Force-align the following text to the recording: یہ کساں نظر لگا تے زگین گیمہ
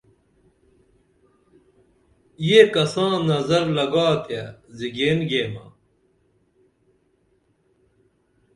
یہ 2.49 2.61
کساں 2.73 3.15
نظر 3.29 3.63
لگا 3.77 4.09
تے 4.25 4.41
زگین 4.77 5.19
گیمہ 5.29 5.65